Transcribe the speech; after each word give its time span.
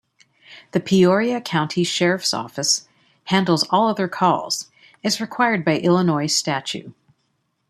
The 0.71 0.79
Peoria 0.79 1.39
County 1.39 1.83
Sheriff's 1.83 2.33
Office 2.33 2.87
handles 3.25 3.67
all 3.69 3.87
other 3.87 4.07
calls, 4.07 4.71
as 5.03 5.21
required 5.21 5.63
by 5.63 5.77
Illinois 5.77 6.25
Statue. 6.25 6.93